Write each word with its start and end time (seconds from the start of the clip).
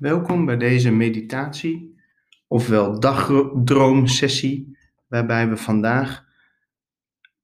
Welkom 0.00 0.44
bij 0.44 0.56
deze 0.56 0.90
meditatie, 0.90 2.00
ofwel 2.46 3.00
dagdroomsessie, 3.00 4.78
waarbij 5.08 5.48
we 5.48 5.56
vandaag 5.56 6.26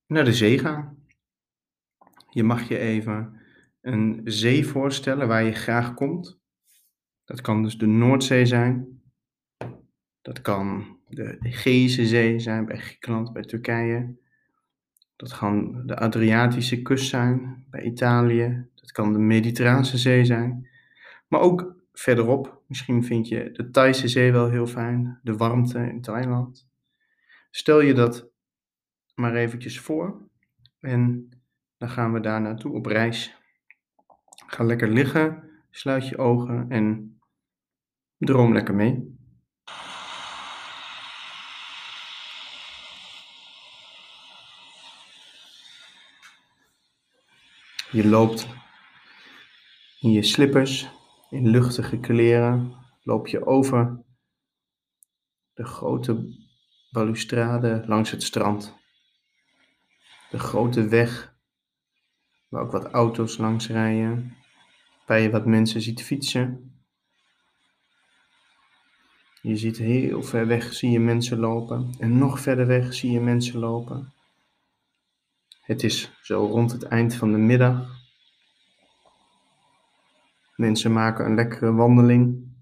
naar 0.07 0.25
de 0.25 0.33
zee 0.33 0.59
gaan. 0.59 0.99
Je 2.31 2.43
mag 2.43 2.69
je 2.69 2.79
even 2.79 3.41
een 3.81 4.21
zee 4.25 4.67
voorstellen 4.67 5.29
waar 5.29 5.43
je 5.45 5.53
graag 5.53 5.95
komt. 5.95 6.41
Dat 7.25 7.41
kan 7.41 7.63
dus 7.63 7.79
de 7.79 7.87
Noordzee 7.87 8.47
zijn. 8.47 9.03
Dat 10.23 10.41
kan 10.41 10.99
de 11.09 11.39
Egeïsche 11.41 12.07
Zee 12.07 12.39
zijn 12.39 12.67
bij 12.67 12.79
Griekenland, 12.79 13.33
bij 13.33 13.43
Turkije. 13.43 14.17
Dat 15.17 15.39
kan 15.39 15.87
de 15.87 15.97
Adriatische 15.97 16.83
kust 16.83 17.09
zijn 17.09 17.65
bij 17.71 17.83
Italië. 17.83 18.67
Dat 18.75 18.93
kan 18.93 19.13
de 19.13 19.19
Mediterrane 19.19 19.85
Zee 19.85 20.25
zijn. 20.25 20.69
Maar 21.29 21.41
ook 21.41 21.76
verderop, 21.99 22.63
misschien 22.67 23.05
vind 23.05 23.29
je 23.29 23.51
de 23.51 23.71
Thaise 23.71 24.09
zee 24.09 24.33
wel 24.33 24.49
heel 24.49 24.67
fijn, 24.67 25.21
de 25.23 25.37
warmte 25.37 25.79
in 25.79 26.01
Thailand. 26.01 26.69
Stel 27.51 27.81
je 27.81 27.95
dat 27.95 28.29
maar 29.15 29.35
eventjes 29.35 29.81
voor 29.81 30.29
en 30.81 31.29
dan 31.79 31.89
gaan 31.89 32.13
we 32.13 32.21
daar 32.21 32.41
naartoe 32.41 32.73
op 32.73 32.87
reis. 32.87 33.37
Ga 34.47 34.65
lekker 34.65 34.89
liggen, 34.89 35.51
sluit 35.71 36.09
je 36.09 36.19
ogen 36.19 36.71
en 36.71 37.19
droom 38.19 38.53
lekker 38.53 38.75
mee. 38.75 39.15
Je 47.91 48.09
loopt 48.09 48.49
in 50.01 50.11
je 50.11 50.23
slippers 50.23 50.95
in 51.31 51.49
luchtige 51.49 51.99
kleren 51.99 52.75
loop 53.03 53.27
je 53.27 53.47
over 53.47 54.05
de 55.55 55.65
grote 55.65 56.37
balustrade 56.91 57.85
langs 57.87 58.11
het 58.11 58.23
strand. 58.23 58.75
De 60.31 60.39
grote 60.39 60.89
weg 60.89 61.35
waar 62.49 62.63
ook 62.63 62.73
wat 62.73 62.85
auto's 62.85 63.37
langs 63.37 63.69
rijden, 63.69 64.37
waar 65.07 65.21
je 65.21 65.31
wat 65.31 65.47
mensen 65.47 65.81
ziet 65.81 66.03
fietsen. 66.03 66.75
Je 69.43 69.57
ziet 69.57 69.77
heel 69.77 70.23
ver 70.23 70.47
weg 70.47 70.73
zie 70.73 70.91
je 70.91 71.01
mensen 71.01 71.39
lopen 71.39 71.95
en 71.99 72.19
nog 72.19 72.41
verder 72.41 72.67
weg 72.67 72.95
zie 72.95 73.11
je 73.11 73.21
mensen 73.21 73.59
lopen. 73.59 74.13
Het 75.61 75.83
is 75.83 76.19
zo 76.23 76.45
rond 76.45 76.73
het 76.73 76.83
eind 76.83 77.15
van 77.15 77.33
de 77.33 77.39
middag. 77.39 78.06
Mensen 80.57 80.93
maken 80.93 81.25
een 81.25 81.35
lekkere 81.35 81.73
wandeling. 81.73 82.55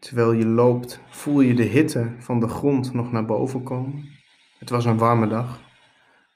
Terwijl 0.00 0.32
je 0.32 0.46
loopt, 0.46 1.00
voel 1.08 1.40
je 1.40 1.54
de 1.54 1.62
hitte 1.62 2.14
van 2.18 2.40
de 2.40 2.48
grond 2.48 2.92
nog 2.92 3.12
naar 3.12 3.24
boven 3.24 3.62
komen. 3.62 4.08
Het 4.58 4.70
was 4.70 4.84
een 4.84 4.98
warme 4.98 5.26
dag. 5.26 5.60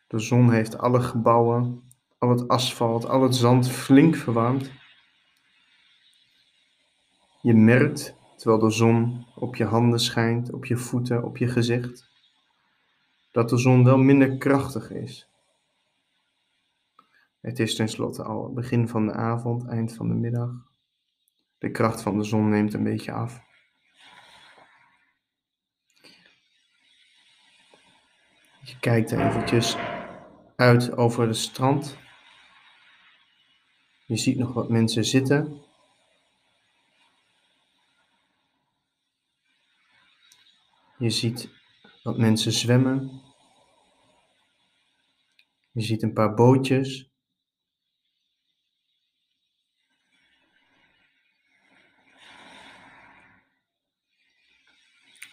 De 0.08 0.18
zon 0.18 0.50
heeft 0.50 0.78
alle 0.78 1.00
gebouwen, 1.00 1.82
al 2.18 2.28
het 2.28 2.48
asfalt, 2.48 3.06
al 3.06 3.22
het 3.22 3.34
zand 3.34 3.70
flink 3.70 4.16
verwarmd. 4.16 4.72
Je 7.40 7.54
merkt, 7.54 8.16
terwijl 8.36 8.60
de 8.60 8.70
zon 8.70 9.26
op 9.34 9.56
je 9.56 9.64
handen 9.64 10.00
schijnt, 10.00 10.52
op 10.52 10.64
je 10.64 10.76
voeten, 10.76 11.24
op 11.24 11.36
je 11.36 11.48
gezicht, 11.48 12.10
dat 13.32 13.48
de 13.48 13.58
zon 13.58 13.84
wel 13.84 13.98
minder 13.98 14.38
krachtig 14.38 14.90
is. 14.90 15.33
Het 17.44 17.58
is 17.58 17.74
tenslotte 17.74 18.22
al 18.22 18.52
begin 18.52 18.88
van 18.88 19.06
de 19.06 19.12
avond, 19.12 19.68
eind 19.68 19.94
van 19.94 20.08
de 20.08 20.14
middag. 20.14 20.50
De 21.58 21.70
kracht 21.70 22.02
van 22.02 22.18
de 22.18 22.24
zon 22.24 22.48
neemt 22.48 22.74
een 22.74 22.82
beetje 22.82 23.12
af. 23.12 23.42
Je 28.60 28.78
kijkt 28.80 29.12
eventjes 29.12 29.76
uit 30.56 30.96
over 30.96 31.26
het 31.26 31.36
strand. 31.36 31.98
Je 34.06 34.16
ziet 34.16 34.38
nog 34.38 34.52
wat 34.52 34.68
mensen 34.68 35.04
zitten. 35.04 35.62
Je 40.98 41.10
ziet 41.10 41.50
wat 42.02 42.18
mensen 42.18 42.52
zwemmen. 42.52 43.22
Je 45.72 45.80
ziet 45.80 46.02
een 46.02 46.12
paar 46.12 46.34
bootjes. 46.34 47.13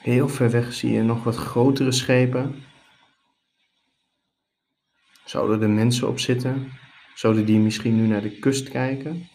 Heel 0.02 0.30
ver 0.30 0.52
weg 0.52 0.74
zie 0.74 0.92
je 0.92 1.02
nog 1.02 1.24
wat 1.24 1.36
grotere 1.36 1.92
schepen. 1.92 2.64
Zouden 5.26 5.62
er 5.62 5.70
mensen 5.70 6.08
op 6.08 6.20
zitten? 6.20 6.72
Zouden 7.16 7.46
die 7.46 7.60
misschien 7.60 7.96
nu 7.96 8.08
naar 8.08 8.22
de 8.22 8.40
kust 8.40 8.70
kijken? 8.70 9.30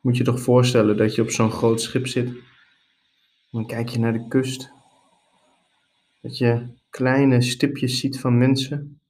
Moet 0.00 0.16
je 0.16 0.24
toch 0.24 0.40
voorstellen 0.40 0.96
dat 0.96 1.14
je 1.14 1.22
op 1.22 1.30
zo'n 1.30 1.50
groot 1.50 1.80
schip 1.80 2.06
zit. 2.06 2.30
Dan 3.50 3.66
kijk 3.66 3.88
je 3.88 3.98
naar 3.98 4.12
de 4.12 4.28
kust. 4.28 4.70
Dat 6.22 6.38
je 6.38 6.66
kleine 6.90 7.42
stipjes 7.42 7.98
ziet 7.98 8.20
van 8.20 8.38
mensen. 8.38 9.00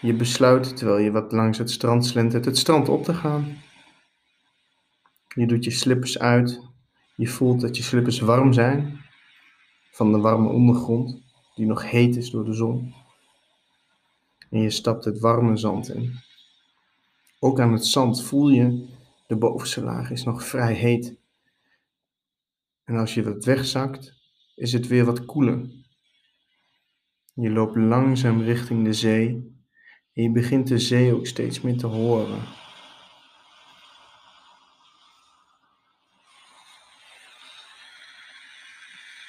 Je 0.00 0.14
besluit, 0.14 0.76
terwijl 0.76 0.98
je 0.98 1.10
wat 1.10 1.32
langs 1.32 1.58
het 1.58 1.70
strand 1.70 2.06
slentert, 2.06 2.44
het 2.44 2.58
strand 2.58 2.88
op 2.88 3.04
te 3.04 3.14
gaan. 3.14 3.68
Je 5.34 5.46
doet 5.46 5.64
je 5.64 5.70
slippers 5.70 6.18
uit. 6.18 6.60
Je 7.16 7.26
voelt 7.26 7.60
dat 7.60 7.76
je 7.76 7.82
slippers 7.82 8.20
warm 8.20 8.52
zijn 8.52 9.00
van 9.90 10.12
de 10.12 10.18
warme 10.18 10.48
ondergrond 10.48 11.22
die 11.54 11.66
nog 11.66 11.90
heet 11.90 12.16
is 12.16 12.30
door 12.30 12.44
de 12.44 12.52
zon. 12.52 12.94
En 14.50 14.60
je 14.60 14.70
stapt 14.70 15.04
het 15.04 15.18
warme 15.18 15.56
zand 15.56 15.88
in. 15.88 16.18
Ook 17.38 17.60
aan 17.60 17.72
het 17.72 17.86
zand 17.86 18.22
voel 18.22 18.48
je 18.48 18.88
de 19.26 19.36
bovenste 19.36 19.82
laag 19.82 20.10
is 20.10 20.24
nog 20.24 20.44
vrij 20.44 20.74
heet. 20.74 21.16
En 22.84 22.96
als 22.96 23.14
je 23.14 23.22
wat 23.22 23.44
wegzakt, 23.44 24.14
is 24.54 24.72
het 24.72 24.86
weer 24.86 25.04
wat 25.04 25.24
koeler. 25.24 25.70
Je 27.34 27.50
loopt 27.50 27.76
langzaam 27.76 28.42
richting 28.42 28.84
de 28.84 28.92
zee 28.92 29.28
en 30.12 30.22
je 30.22 30.30
begint 30.30 30.68
de 30.68 30.78
zee 30.78 31.14
ook 31.14 31.26
steeds 31.26 31.60
meer 31.60 31.76
te 31.76 31.86
horen. 31.86 32.59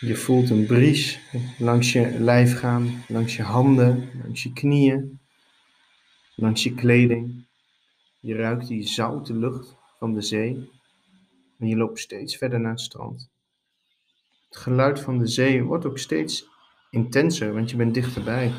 Je 0.01 0.15
voelt 0.15 0.49
een 0.49 0.65
bries 0.65 1.19
langs 1.57 1.91
je 1.91 2.19
lijf 2.19 2.59
gaan, 2.59 3.03
langs 3.07 3.35
je 3.35 3.43
handen, 3.43 4.09
langs 4.23 4.43
je 4.43 4.53
knieën, 4.53 5.19
langs 6.35 6.63
je 6.63 6.73
kleding. 6.73 7.47
Je 8.19 8.35
ruikt 8.35 8.67
die 8.67 8.87
zoute 8.87 9.33
lucht 9.33 9.75
van 9.99 10.13
de 10.13 10.21
zee 10.21 10.69
en 11.59 11.67
je 11.67 11.75
loopt 11.75 11.99
steeds 11.99 12.37
verder 12.37 12.59
naar 12.59 12.71
het 12.71 12.81
strand. 12.81 13.29
Het 14.49 14.57
geluid 14.57 14.99
van 14.99 15.17
de 15.17 15.27
zee 15.27 15.63
wordt 15.63 15.85
ook 15.85 15.97
steeds 15.97 16.45
intenser, 16.89 17.53
want 17.53 17.69
je 17.69 17.75
bent 17.75 17.93
dichterbij. 17.93 18.51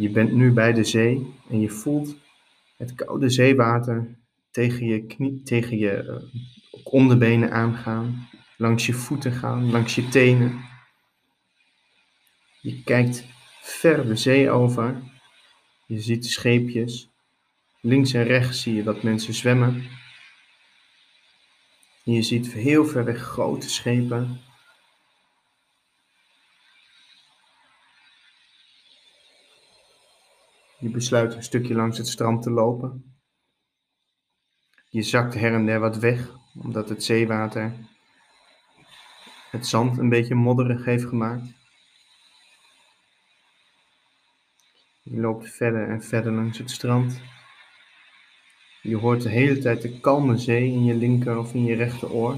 Je 0.00 0.10
bent 0.10 0.32
nu 0.32 0.52
bij 0.52 0.72
de 0.72 0.84
zee 0.84 1.34
en 1.48 1.60
je 1.60 1.68
voelt 1.68 2.16
het 2.76 2.94
koude 2.94 3.30
zeewater 3.30 4.16
tegen 4.50 4.86
je, 4.86 5.06
knie, 5.06 5.42
tegen 5.42 5.78
je 5.78 6.04
uh, 6.04 6.84
onderbenen 6.84 7.52
aangaan, 7.52 8.28
langs 8.56 8.86
je 8.86 8.92
voeten 8.92 9.32
gaan, 9.32 9.70
langs 9.70 9.94
je 9.94 10.08
tenen. 10.08 10.64
Je 12.60 12.82
kijkt 12.82 13.24
ver 13.60 14.06
de 14.06 14.16
zee 14.16 14.50
over. 14.50 15.02
Je 15.86 16.00
ziet 16.00 16.26
scheepjes. 16.26 17.10
Links 17.80 18.12
en 18.12 18.24
rechts 18.24 18.62
zie 18.62 18.74
je 18.74 18.82
dat 18.82 19.02
mensen 19.02 19.34
zwemmen. 19.34 19.84
je 22.04 22.22
ziet 22.22 22.52
heel 22.52 22.86
ver 22.86 23.04
weg 23.04 23.18
grote 23.18 23.70
schepen 23.70 24.40
Je 30.80 30.90
besluit 30.90 31.34
een 31.34 31.42
stukje 31.42 31.74
langs 31.74 31.98
het 31.98 32.08
strand 32.08 32.42
te 32.42 32.50
lopen. 32.50 33.14
Je 34.88 35.02
zakt 35.02 35.34
her 35.34 35.54
en 35.54 35.66
der 35.66 35.80
wat 35.80 35.96
weg, 35.96 36.30
omdat 36.54 36.88
het 36.88 37.04
zeewater 37.04 37.72
het 39.50 39.66
zand 39.66 39.98
een 39.98 40.08
beetje 40.08 40.34
modderig 40.34 40.84
heeft 40.84 41.04
gemaakt. 41.04 41.54
Je 45.02 45.20
loopt 45.20 45.50
verder 45.50 45.88
en 45.88 46.02
verder 46.02 46.32
langs 46.32 46.58
het 46.58 46.70
strand. 46.70 47.20
Je 48.82 48.96
hoort 48.96 49.22
de 49.22 49.28
hele 49.28 49.58
tijd 49.58 49.82
de 49.82 50.00
kalme 50.00 50.38
zee 50.38 50.66
in 50.66 50.84
je 50.84 50.94
linker 50.94 51.38
of 51.38 51.54
in 51.54 51.64
je 51.64 51.74
rechteroor. 51.74 52.36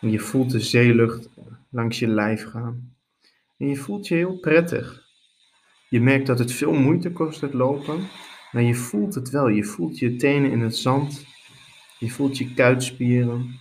En 0.00 0.10
je 0.10 0.18
voelt 0.18 0.50
de 0.50 0.60
zeelucht 0.60 1.28
langs 1.70 1.98
je 1.98 2.06
lijf 2.06 2.44
gaan. 2.44 2.94
En 3.58 3.68
je 3.68 3.76
voelt 3.76 4.08
je 4.08 4.14
heel 4.14 4.38
prettig. 4.38 5.08
Je 5.88 6.00
merkt 6.00 6.26
dat 6.26 6.38
het 6.38 6.52
veel 6.52 6.72
moeite 6.72 7.12
kost 7.12 7.40
het 7.40 7.52
lopen, 7.52 8.08
maar 8.52 8.62
je 8.62 8.74
voelt 8.74 9.14
het 9.14 9.30
wel. 9.30 9.48
Je 9.48 9.64
voelt 9.64 9.98
je 9.98 10.16
tenen 10.16 10.50
in 10.50 10.60
het 10.60 10.76
zand. 10.76 11.26
Je 11.98 12.10
voelt 12.10 12.38
je 12.38 12.54
kuitspieren. 12.54 13.60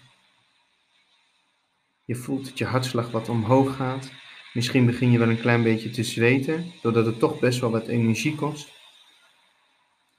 Je 2.06 2.16
voelt 2.16 2.46
dat 2.46 2.58
je 2.58 2.66
hartslag 2.66 3.12
wat 3.12 3.30
omhoog 3.30 3.76
gaat. 3.76 4.12
Misschien 4.54 4.86
begin 4.86 5.12
je 5.12 5.20
wel 5.20 5.30
een 5.30 5.40
klein 5.40 5.64
beetje 5.64 5.90
te 5.90 6.04
zweten, 6.04 6.66
doordat 6.82 7.06
het 7.06 7.20
toch 7.20 7.40
best 7.40 7.60
wel 7.60 7.72
wat 7.72 7.88
energie 7.88 8.36
kost. 8.36 8.72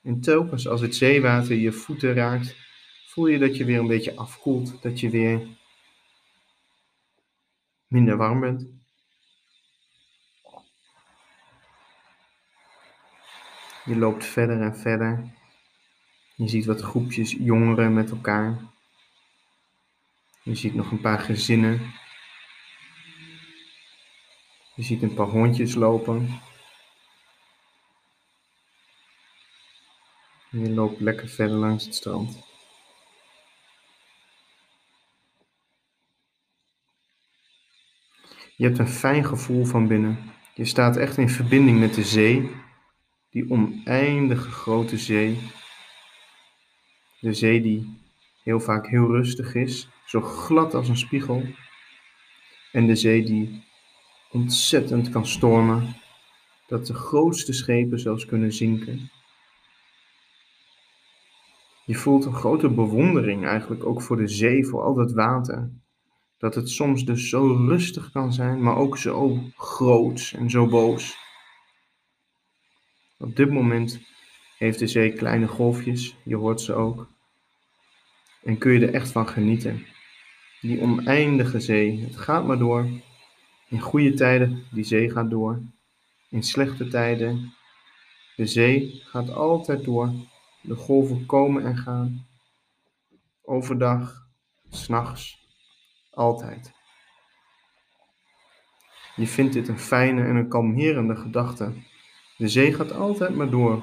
En 0.03 0.21
telkens 0.21 0.69
als 0.69 0.81
het 0.81 0.95
zeewater 0.95 1.57
je 1.57 1.73
voeten 1.73 2.15
raakt, 2.15 2.57
voel 3.07 3.27
je 3.27 3.39
dat 3.39 3.57
je 3.57 3.65
weer 3.65 3.79
een 3.79 3.87
beetje 3.87 4.17
afkoelt, 4.17 4.83
dat 4.83 5.01
je 5.01 5.11
weer 5.11 5.41
minder 7.91 8.17
warm 8.17 8.41
bent. 8.41 8.67
Je 13.85 13.97
loopt 13.97 14.25
verder 14.25 14.61
en 14.61 14.77
verder. 14.77 15.39
Je 16.35 16.49
ziet 16.49 16.65
wat 16.65 16.81
groepjes 16.81 17.31
jongeren 17.31 17.95
met 17.95 18.11
elkaar. 18.11 18.59
Je 20.43 20.55
ziet 20.55 20.75
nog 20.75 20.91
een 20.91 21.01
paar 21.01 21.19
gezinnen. 21.19 21.93
Je 24.75 24.83
ziet 24.83 25.03
een 25.03 25.15
paar 25.15 25.27
hondjes 25.27 25.75
lopen. 25.75 26.41
En 30.51 30.61
je 30.61 30.71
loopt 30.71 31.01
lekker 31.01 31.29
verder 31.29 31.57
langs 31.57 31.85
het 31.85 31.95
strand. 31.95 32.50
Je 38.61 38.67
hebt 38.67 38.79
een 38.79 38.89
fijn 38.89 39.25
gevoel 39.25 39.65
van 39.65 39.87
binnen. 39.87 40.19
Je 40.55 40.65
staat 40.65 40.97
echt 40.97 41.17
in 41.17 41.29
verbinding 41.29 41.79
met 41.79 41.95
de 41.95 42.05
zee, 42.05 42.51
die 43.31 43.51
oneindige 43.51 44.51
grote 44.51 44.99
zee. 44.99 45.39
De 47.21 47.35
zee 47.35 47.63
die 47.63 47.99
heel 48.43 48.61
vaak 48.61 48.87
heel 48.87 49.07
rustig 49.07 49.55
is, 49.55 49.89
zo 50.05 50.21
glad 50.21 50.75
als 50.75 50.89
een 50.89 50.97
spiegel. 50.97 51.45
En 52.73 52.87
de 52.87 52.97
zee 52.97 53.25
die 53.25 53.65
ontzettend 54.31 55.11
kan 55.11 55.27
stormen, 55.27 55.97
dat 56.67 56.87
de 56.87 56.95
grootste 56.95 57.53
schepen 57.53 58.01
zelfs 58.01 58.27
kunnen 58.27 58.53
zinken. 58.53 59.11
Je 61.85 61.95
voelt 61.95 62.25
een 62.25 62.35
grote 62.35 62.69
bewondering 62.69 63.47
eigenlijk 63.47 63.85
ook 63.85 64.03
voor 64.03 64.17
de 64.17 64.29
zee, 64.29 64.67
voor 64.67 64.83
al 64.83 64.95
dat 64.95 65.13
water. 65.13 65.71
Dat 66.41 66.55
het 66.55 66.71
soms 66.71 67.05
dus 67.05 67.29
zo 67.29 67.47
rustig 67.47 68.13
kan 68.13 68.33
zijn, 68.33 68.63
maar 68.63 68.77
ook 68.77 68.99
zo 68.99 69.41
groot 69.57 70.33
en 70.37 70.51
zo 70.51 70.67
boos. 70.67 71.17
Op 73.19 73.37
dit 73.37 73.51
moment 73.51 74.01
heeft 74.59 74.79
de 74.79 74.87
zee 74.87 75.13
kleine 75.13 75.49
golfjes, 75.49 76.17
je 76.25 76.37
hoort 76.37 76.61
ze 76.61 76.75
ook. 76.75 77.09
En 78.43 78.59
kun 78.59 78.73
je 78.73 78.87
er 78.87 78.95
echt 78.95 79.13
van 79.13 79.29
genieten. 79.29 79.87
Die 80.61 80.81
oneindige 80.81 81.61
zee, 81.61 82.01
het 82.01 82.17
gaat 82.17 82.47
maar 82.47 82.59
door. 82.59 82.89
In 83.69 83.81
goede 83.81 84.15
tijden, 84.15 84.65
die 84.71 84.85
zee 84.85 85.11
gaat 85.11 85.31
door. 85.31 85.63
In 86.31 86.43
slechte 86.43 86.89
tijden, 86.89 87.55
de 88.37 88.47
zee 88.47 89.03
gaat 89.05 89.31
altijd 89.31 89.85
door. 89.85 90.13
De 90.63 90.75
golven 90.75 91.27
komen 91.27 91.65
en 91.65 91.77
gaan. 91.77 92.27
Overdag, 93.43 94.27
s'nachts, 94.71 95.41
altijd. 96.21 96.73
Je 99.17 99.27
vindt 99.27 99.53
dit 99.53 99.69
een 99.69 99.79
fijne 99.79 100.25
en 100.25 100.37
een 100.37 100.49
kalmerende 100.49 101.17
gedachte. 101.17 101.73
De 102.37 102.49
zee 102.49 102.75
gaat 102.75 102.93
altijd 102.93 103.35
maar 103.35 103.51
door. 103.51 103.83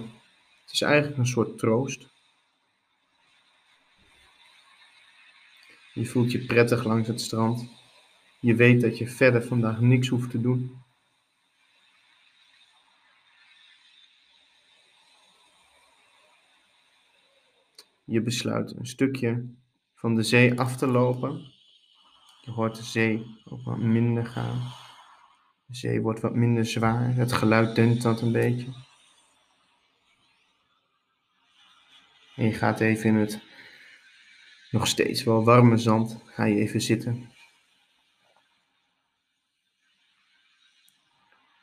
Het 0.62 0.72
is 0.72 0.81
eigenlijk 0.81 1.18
een 1.18 1.28
soort 1.28 1.57
troost. 1.57 2.10
Je 5.94 6.06
voelt 6.06 6.31
je 6.31 6.45
prettig 6.45 6.84
langs 6.84 7.07
het 7.07 7.22
strand. 7.22 7.69
Je 8.40 8.56
weet 8.56 8.81
dat 8.81 8.98
je 8.98 9.07
verder 9.07 9.44
vandaag 9.44 9.80
niks 9.80 10.07
hoeft 10.07 10.30
te 10.30 10.42
doen. 10.42 10.81
Je 18.04 18.22
besluit 18.22 18.75
een 18.75 18.88
stukje 18.88 19.45
van 19.95 20.16
de 20.16 20.24
zee 20.24 20.60
af 20.60 20.75
te 20.75 20.88
lopen. 20.88 21.56
Je 22.48 22.54
hoort 22.54 22.76
de 22.76 22.84
zee 22.84 23.42
ook 23.46 23.64
wat 23.64 23.78
minder 23.78 24.26
gaan. 24.26 24.72
De 25.66 25.76
zee 25.76 26.02
wordt 26.02 26.20
wat 26.20 26.36
minder 26.36 26.66
zwaar. 26.66 27.16
Het 27.16 27.34
geluid 27.34 27.76
dent 27.76 28.02
dat 28.02 28.22
een 28.22 28.32
beetje. 28.32 28.74
En 32.36 32.46
je 32.46 32.54
gaat 32.54 32.80
even 32.80 33.10
in 33.10 33.16
het 33.16 33.42
nog 34.72 34.88
steeds 34.88 35.24
wel 35.24 35.44
warme 35.44 35.78
zand. 35.78 36.22
Ga 36.26 36.46
je 36.46 36.56
even 36.56 36.82
zitten. 36.82 37.32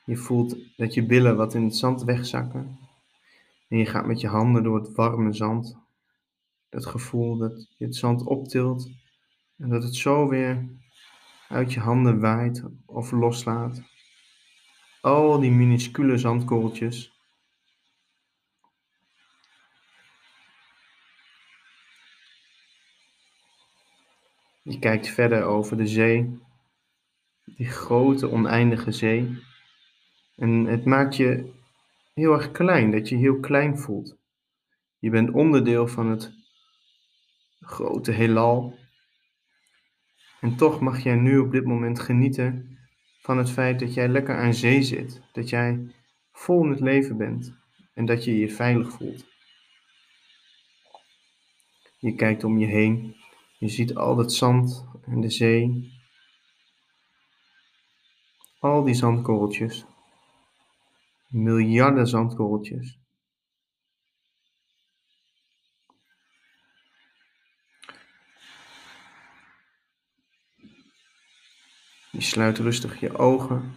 Je 0.05 0.17
voelt 0.17 0.77
dat 0.77 0.95
je 0.95 1.07
billen 1.07 1.37
wat 1.37 1.55
in 1.55 1.65
het 1.65 1.77
zand 1.77 2.03
wegzakken. 2.03 2.79
En 3.69 3.79
je 3.79 3.87
gaat 3.87 4.07
met 4.07 4.21
je 4.21 4.29
handen 4.29 4.63
door 4.63 4.79
het 4.79 4.95
warme 4.95 5.33
zand. 5.33 5.79
Dat 6.69 6.87
gevoel 6.87 7.37
dat 7.37 7.69
je 7.77 7.85
het 7.85 7.97
zand 7.97 8.23
optilt 8.23 9.04
en 9.59 9.69
dat 9.69 9.83
het 9.83 9.95
zo 9.95 10.29
weer 10.29 10.69
uit 11.49 11.73
je 11.73 11.81
handen 11.81 12.21
waait 12.21 12.65
of 12.87 13.11
loslaat. 13.11 13.83
Al 15.01 15.41
die 15.41 15.51
minuscule 15.51 16.19
zandkorreltjes. 16.19 17.13
Je 24.63 24.79
kijkt 24.79 25.09
verder 25.09 25.43
over 25.43 25.77
de 25.77 25.87
zee, 25.87 26.39
die 27.45 27.69
grote 27.69 28.31
oneindige 28.31 28.93
zee. 28.93 29.43
En 30.37 30.65
het 30.65 30.85
maakt 30.85 31.17
je 31.17 31.53
heel 32.15 32.33
erg 32.33 32.51
klein, 32.51 32.91
dat 32.91 33.09
je 33.09 33.17
heel 33.17 33.41
klein 33.41 33.79
voelt. 33.79 34.17
Je 34.99 35.11
bent 35.11 35.31
onderdeel 35.31 35.87
van 35.87 36.07
het 36.07 36.33
grote 37.61 38.11
heelal. 38.11 38.79
En 40.45 40.57
toch 40.57 40.81
mag 40.81 41.03
jij 41.03 41.17
nu 41.17 41.39
op 41.39 41.51
dit 41.51 41.65
moment 41.65 42.01
genieten 42.01 42.79
van 43.21 43.39
het 43.39 43.51
feit 43.51 43.81
dat 43.81 43.95
jij 43.95 44.09
lekker 44.09 44.37
aan 44.37 44.55
zee 44.55 44.83
zit. 44.83 45.23
Dat 45.33 45.49
jij 45.49 45.95
vol 46.33 46.65
in 46.65 46.71
het 46.71 46.81
leven 46.81 47.17
bent 47.17 47.55
en 47.95 48.07
dat 48.07 48.25
je 48.25 48.39
je 48.39 48.51
veilig 48.51 48.93
voelt. 48.93 49.27
Je 51.99 52.15
kijkt 52.15 52.45
om 52.45 52.59
je 52.59 52.67
heen. 52.67 53.17
Je 53.59 53.69
ziet 53.69 53.95
al 53.95 54.17
dat 54.17 54.33
zand 54.33 54.87
en 55.07 55.21
de 55.21 55.31
zee. 55.31 55.93
Al 58.59 58.83
die 58.83 58.95
zandkorreltjes. 58.95 59.87
Miljarden 61.29 62.07
zandkorreltjes. 62.07 63.04
Sluit 72.25 72.59
rustig 72.59 73.01
je 73.01 73.19
ogen. 73.19 73.75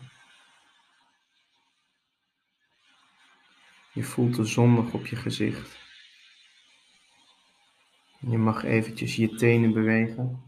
Je 3.93 4.03
voelt 4.03 4.35
de 4.35 4.45
zon 4.45 4.73
nog 4.73 4.93
op 4.93 5.05
je 5.05 5.15
gezicht. 5.15 5.77
Je 8.19 8.37
mag 8.37 8.63
eventjes 8.63 9.15
je 9.15 9.35
tenen 9.35 9.73
bewegen. 9.73 10.43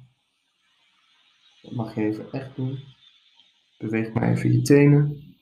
Dat 1.62 1.72
mag 1.72 1.96
je 1.96 2.02
even 2.02 2.32
echt 2.32 2.56
doen. 2.56 2.80
Beweeg 3.78 4.14
maar 4.14 4.30
even 4.32 4.52
je 4.52 4.62
tenen. 4.62 5.36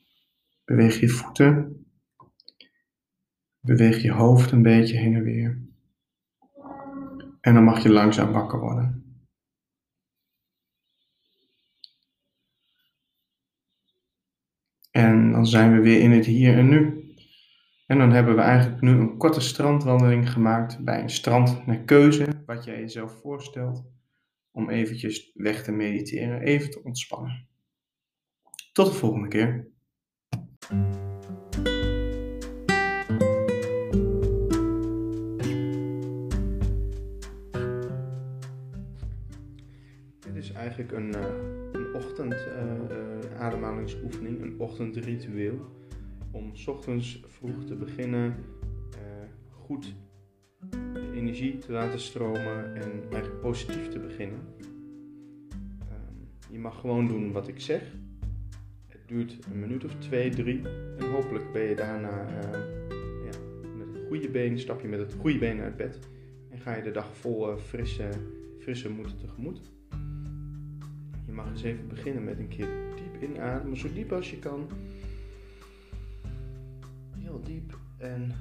Beweeg 0.65 0.99
je 0.99 1.09
voeten. 1.09 1.85
Beweeg 3.59 4.01
je 4.01 4.11
hoofd 4.11 4.51
een 4.51 4.61
beetje 4.61 4.97
heen 4.97 5.15
en 5.15 5.23
weer. 5.23 5.61
En 7.41 7.53
dan 7.53 7.63
mag 7.63 7.83
je 7.83 7.89
langzaam 7.89 8.31
wakker 8.31 8.59
worden. 8.59 9.06
En 14.97 15.31
dan 15.31 15.45
zijn 15.45 15.73
we 15.73 15.79
weer 15.79 15.99
in 15.99 16.11
het 16.11 16.25
hier 16.25 16.57
en 16.57 16.69
nu. 16.69 17.13
En 17.85 17.97
dan 17.97 18.11
hebben 18.11 18.35
we 18.35 18.41
eigenlijk 18.41 18.81
nu 18.81 18.89
een 18.89 19.17
korte 19.17 19.41
strandwandeling 19.41 20.29
gemaakt 20.31 20.83
bij 20.83 21.01
een 21.01 21.09
strand 21.09 21.65
naar 21.65 21.83
keuze, 21.83 22.27
wat 22.45 22.63
jij 22.63 22.79
jezelf 22.79 23.19
voorstelt, 23.21 23.85
om 24.51 24.69
eventjes 24.69 25.31
weg 25.33 25.63
te 25.63 25.71
mediteren, 25.71 26.41
even 26.41 26.69
te 26.69 26.83
ontspannen. 26.83 27.47
Tot 28.71 28.85
de 28.85 28.93
volgende 28.93 29.27
keer. 29.27 29.67
Dit 40.19 40.35
is 40.35 40.51
eigenlijk 40.51 40.91
een, 40.91 41.07
uh, 41.07 41.56
een 41.97 42.03
ochtend 42.03 42.33
uh, 42.33 42.97
uh, 42.97 43.39
ademhalingsoefening, 43.39 44.41
een 44.41 44.59
ochtendritueel. 44.59 45.59
Om 46.31 46.55
s 46.55 46.67
ochtends 46.67 47.23
vroeg 47.27 47.63
te 47.63 47.75
beginnen, 47.75 48.35
goed 49.49 49.95
de 50.69 51.11
energie 51.13 51.57
te 51.57 51.71
laten 51.71 51.99
stromen 51.99 52.75
en 52.75 52.91
eigenlijk 53.11 53.41
positief 53.41 53.89
te 53.89 53.99
beginnen. 53.99 54.39
Ehm, 55.79 56.51
je 56.51 56.59
mag 56.59 56.79
gewoon 56.79 57.07
doen 57.07 57.31
wat 57.31 57.47
ik 57.47 57.59
zeg 57.59 57.81
duurt 59.05 59.37
een 59.51 59.59
minuut 59.59 59.85
of 59.85 59.95
twee, 59.99 60.29
drie. 60.29 60.61
En 60.97 61.11
hopelijk 61.11 61.51
ben 61.51 61.63
je 61.63 61.75
daarna 61.75 62.27
ja, 63.23 63.39
met 63.77 63.87
het 63.93 64.07
goede 64.07 64.29
been, 64.29 64.59
stap 64.59 64.81
je 64.81 64.87
met 64.87 64.99
het 64.99 65.13
goede 65.13 65.37
been 65.37 65.59
uit 65.59 65.77
bed. 65.77 65.99
En 66.49 66.59
ga 66.59 66.75
je 66.75 66.81
de 66.81 66.91
dag 66.91 67.17
vol 67.17 67.57
frisse, 67.57 68.09
frisse 68.59 68.89
moed 68.89 69.19
tegemoet. 69.19 69.76
Je 71.37 71.43
mag 71.43 71.51
eens 71.51 71.63
even 71.63 71.87
beginnen 71.87 72.23
met 72.23 72.39
een 72.39 72.47
keer 72.47 72.67
diep 72.95 73.29
inademen, 73.29 73.77
zo 73.77 73.93
diep 73.93 74.11
als 74.11 74.31
je 74.31 74.39
kan. 74.39 74.67
Heel 77.17 77.41
diep 77.43 77.77
en 77.97 78.31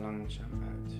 langzaam 0.00 0.50
uit. 0.62 0.92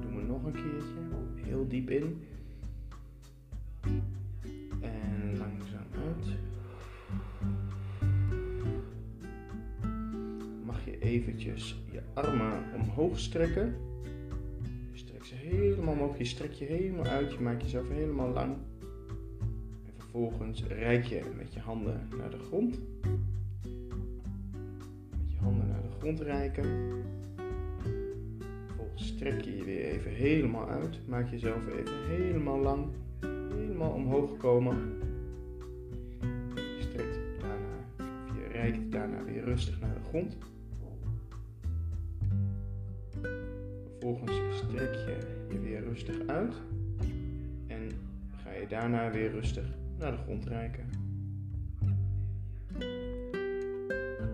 Doen 0.00 0.16
we 0.16 0.22
nog 0.22 0.44
een 0.44 0.52
keertje. 0.52 1.44
Heel 1.44 1.68
diep 1.68 1.90
in. 1.90 2.26
eventjes 11.16 11.76
je 11.90 12.02
armen 12.14 12.64
omhoog 12.74 13.18
strekken. 13.18 13.76
Helemaal 15.86 16.14
je 16.18 16.24
strek 16.24 16.52
je 16.52 16.64
helemaal 16.64 17.04
uit, 17.04 17.32
je 17.32 17.40
maakt 17.40 17.62
jezelf 17.62 17.88
helemaal 17.88 18.32
lang. 18.32 18.56
En 19.84 19.92
vervolgens 19.96 20.64
reik 20.66 21.04
je 21.04 21.22
met 21.36 21.54
je 21.54 21.60
handen 21.60 22.08
naar 22.18 22.30
de 22.30 22.38
grond. 22.38 22.78
Met 25.10 25.32
je 25.32 25.38
handen 25.38 25.68
naar 25.68 25.82
de 25.82 25.96
grond 25.98 26.20
reiken. 26.20 26.64
Vervolgens 28.66 29.06
strek 29.06 29.40
je 29.40 29.56
je 29.56 29.64
weer 29.64 29.84
even 29.84 30.10
helemaal 30.10 30.68
uit. 30.68 31.08
Maak 31.08 31.30
jezelf 31.30 31.66
even 31.66 32.06
helemaal 32.06 32.58
lang. 32.58 32.86
Helemaal 33.50 33.92
omhoog 33.92 34.36
komen. 34.36 34.98
Je 36.54 36.78
strekt 36.78 37.18
daarna, 37.40 38.04
of 38.28 38.36
je 38.36 38.46
reikt 38.52 38.92
daarna 38.92 39.24
weer 39.24 39.44
rustig 39.44 39.80
naar 39.80 39.94
de 39.94 40.08
grond. 40.08 40.36
Vervolgens 44.00 44.56
strek 44.56 44.94
je 44.94 45.35
weer 45.60 45.82
rustig 45.82 46.26
uit 46.26 46.54
en 47.66 47.88
ga 48.36 48.52
je 48.52 48.66
daarna 48.68 49.10
weer 49.10 49.30
rustig 49.30 49.64
naar 49.98 50.10
de 50.10 50.16
grond 50.16 50.46
reiken. 50.46 50.84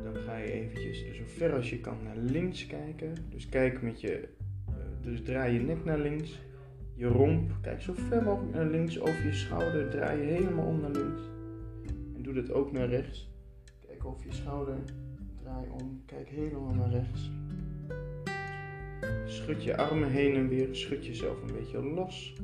Dan 0.02 0.16
ga 0.26 0.36
je 0.36 0.52
eventjes 0.52 1.16
zo 1.16 1.22
ver 1.26 1.54
als 1.54 1.70
je 1.70 1.80
kan 1.80 1.96
naar 2.02 2.16
links 2.16 2.66
kijken. 2.66 3.14
Dus 3.28 3.48
kijk 3.48 3.82
met 3.82 4.00
je, 4.00 4.28
eh, 4.66 4.74
dus 5.00 5.22
draai 5.22 5.52
je 5.52 5.60
nek 5.60 5.84
naar 5.84 5.98
links. 5.98 6.40
Je 6.94 7.06
romp, 7.06 7.52
kijk 7.60 7.80
zo 7.80 7.92
ver 7.94 8.22
mogelijk 8.22 8.54
naar 8.54 8.66
links. 8.66 9.00
Over 9.00 9.24
je 9.24 9.32
schouder 9.32 9.90
draai 9.90 10.20
je 10.20 10.32
helemaal 10.32 10.66
om 10.66 10.80
naar 10.80 10.90
links. 10.90 11.22
En 12.14 12.22
doe 12.22 12.34
dat 12.34 12.52
ook 12.52 12.72
naar 12.72 12.88
rechts. 12.88 13.30
Kijk 13.86 14.04
over 14.04 14.26
je 14.26 14.32
schouder, 14.32 14.78
draai 15.42 15.66
om, 15.80 16.02
kijk 16.06 16.28
helemaal 16.28 16.74
naar 16.74 16.90
rechts. 16.90 17.30
Schud 19.32 19.64
je 19.64 19.76
armen 19.76 20.10
heen 20.10 20.34
en 20.34 20.48
weer. 20.48 20.74
Schud 20.74 21.06
jezelf 21.06 21.42
een 21.42 21.54
beetje 21.54 21.82
los. 21.82 22.34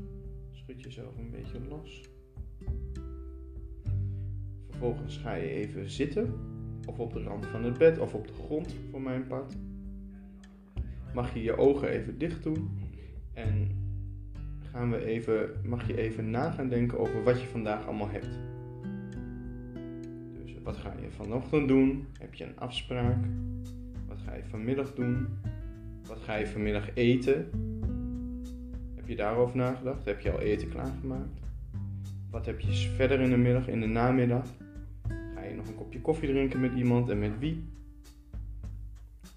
Schud 0.52 0.83
jezelf 0.83 1.16
een 1.18 1.30
beetje 1.30 1.61
los. 1.68 2.09
Vervolgens 4.68 5.16
ga 5.16 5.35
je 5.35 5.49
even 5.49 5.90
zitten. 5.90 6.35
Of 6.87 6.99
op 6.99 7.12
de 7.12 7.23
rand 7.23 7.47
van 7.47 7.64
het 7.64 7.78
bed 7.78 7.99
of 7.99 8.14
op 8.14 8.26
de 8.26 8.33
grond 8.33 8.75
voor 8.90 9.00
mijn 9.00 9.26
part. 9.26 9.57
Mag 11.14 11.35
je 11.35 11.42
je 11.42 11.57
ogen 11.57 11.88
even 11.88 12.18
dicht 12.18 12.42
doen. 12.42 12.68
En 13.33 13.68
gaan 14.73 14.90
we 14.90 15.04
even, 15.04 15.50
mag 15.64 15.87
je 15.87 15.97
even 15.97 16.30
na 16.30 16.50
gaan 16.50 16.68
denken 16.68 16.99
over 16.99 17.23
wat 17.23 17.40
je 17.40 17.47
vandaag 17.47 17.87
allemaal 17.87 18.11
hebt. 18.11 18.38
Dus 20.42 20.54
wat 20.62 20.76
ga 20.76 20.95
je 21.00 21.11
vanochtend 21.11 21.68
doen? 21.68 22.07
Heb 22.18 22.35
je 22.35 22.45
een 22.45 22.59
afspraak? 22.59 23.25
Wat 24.07 24.18
ga 24.21 24.35
je 24.35 24.45
vanmiddag 24.45 24.95
doen? 24.95 25.26
Wat 26.08 26.18
ga 26.24 26.34
je 26.34 26.46
vanmiddag 26.46 26.94
eten? 26.94 27.50
Heb 28.96 29.08
je 29.08 29.16
daarover 29.16 29.56
nagedacht? 29.56 30.04
Heb 30.04 30.20
je 30.20 30.30
al 30.30 30.40
eten 30.40 30.68
klaargemaakt? 30.68 31.40
Wat 32.30 32.46
heb 32.46 32.60
je 32.60 32.72
verder 32.72 33.20
in 33.20 33.30
de 33.30 33.36
middag, 33.36 33.68
in 33.68 33.80
de 33.80 33.86
namiddag? 33.86 34.46
Ga 35.34 35.42
je 35.42 35.54
nog 35.54 35.68
een 35.68 35.74
kopje 35.74 36.00
koffie 36.00 36.28
drinken 36.28 36.60
met 36.60 36.72
iemand 36.72 37.08
en 37.08 37.18
met 37.18 37.38
wie? 37.38 37.68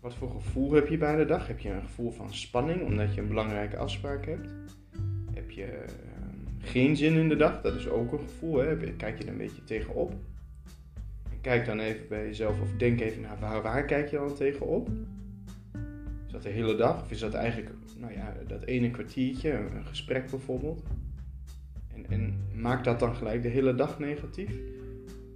Wat 0.01 0.15
voor 0.15 0.29
gevoel 0.29 0.71
heb 0.71 0.87
je 0.87 0.97
bij 0.97 1.15
de 1.15 1.25
dag? 1.25 1.47
Heb 1.47 1.59
je 1.59 1.69
een 1.69 1.81
gevoel 1.81 2.11
van 2.11 2.33
spanning 2.33 2.81
omdat 2.81 3.13
je 3.13 3.21
een 3.21 3.27
belangrijke 3.27 3.77
afspraak 3.77 4.25
hebt? 4.25 4.49
Heb 5.33 5.49
je 5.51 5.65
ehm, 5.65 6.37
geen 6.59 6.95
zin 6.95 7.13
in 7.13 7.29
de 7.29 7.35
dag? 7.35 7.61
Dat 7.61 7.75
is 7.75 7.87
ook 7.87 8.11
een 8.11 8.19
gevoel. 8.19 8.57
Hè? 8.57 8.77
Kijk 8.77 9.17
je 9.17 9.23
er 9.23 9.29
een 9.29 9.37
beetje 9.37 9.63
tegenop? 9.63 10.11
En 11.31 11.41
kijk 11.41 11.65
dan 11.65 11.79
even 11.79 12.07
bij 12.07 12.25
jezelf 12.25 12.61
of 12.61 12.71
denk 12.77 12.99
even 12.99 13.21
naar 13.21 13.39
waar, 13.39 13.61
waar 13.61 13.85
kijk 13.85 14.09
je 14.09 14.17
dan 14.17 14.35
tegenop? 14.35 14.89
Is 16.31 16.37
dat 16.37 16.51
de 16.51 16.59
hele 16.59 16.75
dag? 16.75 17.01
Of 17.01 17.11
is 17.11 17.19
dat 17.19 17.33
eigenlijk, 17.33 17.69
nou 17.97 18.13
ja, 18.13 18.33
dat 18.47 18.63
ene 18.63 18.91
kwartiertje, 18.91 19.51
een 19.51 19.85
gesprek 19.85 20.29
bijvoorbeeld? 20.29 20.83
En, 21.87 22.05
en 22.09 22.35
maakt 22.55 22.85
dat 22.85 22.99
dan 22.99 23.15
gelijk 23.15 23.41
de 23.41 23.47
hele 23.47 23.75
dag 23.75 23.99
negatief? 23.99 24.55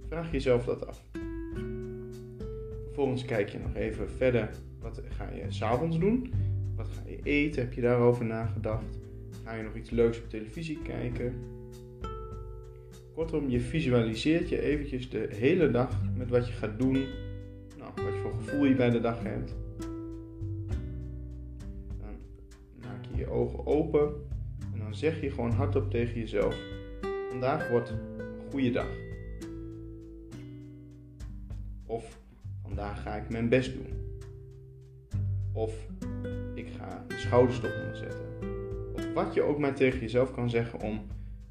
Vraag 0.08 0.32
jezelf 0.32 0.64
dat 0.64 0.86
af. 0.86 1.02
Vervolgens 2.84 3.24
kijk 3.24 3.48
je 3.48 3.58
nog 3.58 3.74
even 3.74 4.10
verder. 4.10 4.50
Wat 4.80 5.02
ga 5.08 5.28
je 5.30 5.44
s'avonds 5.48 5.98
doen? 5.98 6.32
Wat 6.76 6.88
ga 6.88 7.10
je 7.10 7.18
eten? 7.22 7.62
Heb 7.62 7.72
je 7.72 7.80
daarover 7.80 8.24
nagedacht? 8.24 8.98
Ga 9.44 9.54
je 9.54 9.62
nog 9.62 9.74
iets 9.74 9.90
leuks 9.90 10.18
op 10.18 10.28
televisie 10.28 10.78
kijken? 10.82 11.34
Kortom, 13.14 13.48
je 13.48 13.60
visualiseert 13.60 14.48
je 14.48 14.60
eventjes 14.60 15.10
de 15.10 15.28
hele 15.34 15.70
dag 15.70 16.00
met 16.14 16.30
wat 16.30 16.46
je 16.46 16.52
gaat 16.52 16.78
doen. 16.78 17.04
Nou, 17.78 17.90
wat 17.94 18.16
voor 18.22 18.34
gevoel 18.34 18.64
je 18.64 18.74
bij 18.74 18.90
de 18.90 19.00
dag 19.00 19.22
hebt. 19.22 19.54
Ogen 23.28 23.66
open 23.66 24.14
en 24.72 24.78
dan 24.78 24.94
zeg 24.94 25.20
je 25.20 25.30
gewoon 25.30 25.50
hardop 25.50 25.90
tegen 25.90 26.18
jezelf: 26.18 26.56
Vandaag 27.30 27.70
wordt 27.70 27.90
een 27.90 28.50
goede 28.50 28.70
dag. 28.70 28.88
Of 31.86 32.18
vandaag 32.62 33.02
ga 33.02 33.14
ik 33.14 33.28
mijn 33.28 33.48
best 33.48 33.72
doen. 33.72 33.92
Of 35.52 35.86
ik 36.54 36.68
ga 36.78 37.04
de 37.08 37.18
schouders 37.18 37.62
eronder 37.62 37.96
zetten. 37.96 38.26
Of 38.94 39.12
wat 39.12 39.34
je 39.34 39.42
ook 39.42 39.58
maar 39.58 39.74
tegen 39.74 40.00
jezelf 40.00 40.34
kan 40.34 40.50
zeggen 40.50 40.80
om 40.80 41.00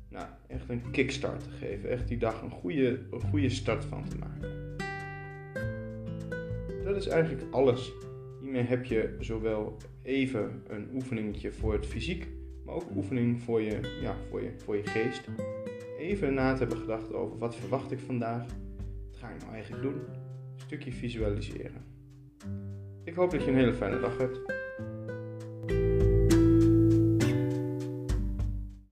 nou, 0.10 0.26
echt 0.48 0.70
een 0.70 0.92
kickstart 0.92 1.44
te 1.44 1.50
geven. 1.50 1.90
Echt 1.90 2.08
die 2.08 2.18
dag 2.18 2.42
een 2.42 2.52
goede, 2.52 3.00
een 3.12 3.22
goede 3.22 3.50
start 3.50 3.86
van 3.86 4.04
te 4.10 4.18
maken. 4.18 4.76
Dat 6.84 6.96
is 6.96 7.08
eigenlijk 7.08 7.54
alles 7.54 7.92
Heb 8.64 8.86
je 8.86 9.16
zowel 9.20 9.78
even 10.04 10.64
een 10.68 10.90
oefeningetje 10.94 11.52
voor 11.52 11.74
het 11.74 11.86
fysiek, 11.86 12.28
maar 12.66 12.76
ook 12.76 12.96
oefening 12.96 13.42
voor 13.42 13.62
je, 13.62 13.98
ja, 14.02 14.16
voor 14.30 14.42
je, 14.42 14.52
voor 14.58 14.76
je 14.76 14.86
geest. 14.86 15.30
Even 15.98 16.34
na 16.34 16.54
te 16.54 16.60
hebben 16.60 16.78
gedacht 16.78 17.14
over 17.14 17.38
wat 17.38 17.56
verwacht 17.56 17.92
ik 17.92 18.00
vandaag, 18.00 18.46
wat 19.06 19.18
ga 19.18 19.30
ik 19.30 19.42
nou 19.42 19.54
eigenlijk 19.54 19.84
doen, 19.84 19.94
een 19.94 20.60
stukje 20.60 20.92
visualiseren. 20.92 21.86
Ik 23.04 23.14
hoop 23.14 23.32
dat 23.32 23.44
je 23.44 23.50
een 23.50 23.58
hele 23.58 23.74
fijne 23.74 24.00
dag 24.00 24.18
hebt. 24.18 24.55